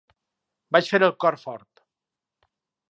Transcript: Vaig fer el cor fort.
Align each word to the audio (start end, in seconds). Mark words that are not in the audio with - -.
Vaig 0.77 0.89
fer 0.93 1.01
el 1.09 1.13
cor 1.25 1.39
fort. 1.45 1.87